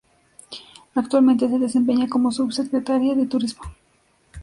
[0.95, 3.61] Actualmente se desempeña como subsecretaria de Turismo.